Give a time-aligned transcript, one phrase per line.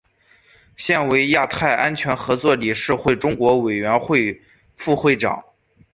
[0.77, 4.41] 现为亚太安全合作理事会中国委员会
[4.75, 5.43] 副会长。